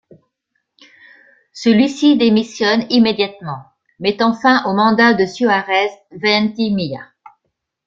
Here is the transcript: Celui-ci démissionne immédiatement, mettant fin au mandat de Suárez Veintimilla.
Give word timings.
Celui-ci 1.53 2.17
démissionne 2.17 2.87
immédiatement, 2.89 3.63
mettant 3.99 4.33
fin 4.33 4.65
au 4.65 4.73
mandat 4.73 5.13
de 5.13 5.27
Suárez 5.27 5.91
Veintimilla. 6.09 7.05